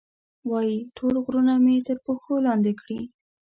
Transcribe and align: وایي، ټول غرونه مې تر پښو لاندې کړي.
وایي، 0.49 0.77
ټول 0.97 1.13
غرونه 1.23 1.53
مې 1.63 1.75
تر 1.87 1.97
پښو 2.05 2.33
لاندې 2.47 2.71
کړي. 2.81 3.01